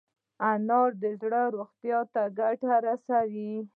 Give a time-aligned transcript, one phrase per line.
[0.51, 3.53] انار د زړه روغتیا ته ګټه رسوي.